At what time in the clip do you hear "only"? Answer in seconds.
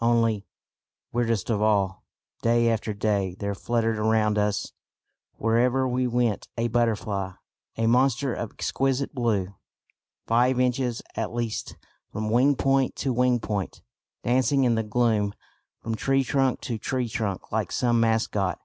0.00-0.46